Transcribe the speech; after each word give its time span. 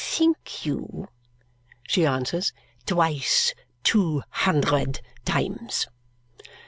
"Think 0.03 0.65
you," 0.65 1.09
she 1.87 2.07
answers, 2.07 2.53
"twice 2.87 3.53
two 3.83 4.23
hundred 4.31 4.99
times!" 5.25 5.85